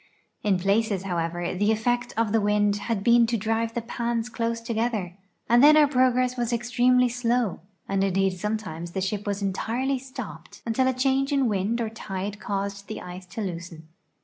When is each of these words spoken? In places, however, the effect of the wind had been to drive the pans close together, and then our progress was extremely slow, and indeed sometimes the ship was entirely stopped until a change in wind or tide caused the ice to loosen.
In 0.41 0.57
places, 0.57 1.03
however, 1.03 1.53
the 1.53 1.71
effect 1.71 2.11
of 2.17 2.31
the 2.31 2.41
wind 2.41 2.77
had 2.77 3.03
been 3.03 3.27
to 3.27 3.37
drive 3.37 3.75
the 3.75 3.83
pans 3.83 4.29
close 4.29 4.59
together, 4.59 5.15
and 5.47 5.63
then 5.63 5.77
our 5.77 5.85
progress 5.85 6.35
was 6.35 6.51
extremely 6.51 7.07
slow, 7.07 7.59
and 7.87 8.03
indeed 8.03 8.31
sometimes 8.33 8.93
the 8.93 8.99
ship 9.01 9.27
was 9.27 9.43
entirely 9.43 9.99
stopped 9.99 10.63
until 10.65 10.87
a 10.87 10.93
change 10.93 11.31
in 11.31 11.47
wind 11.47 11.79
or 11.79 11.89
tide 11.91 12.39
caused 12.39 12.87
the 12.87 12.99
ice 12.99 13.27
to 13.27 13.41
loosen. 13.41 13.89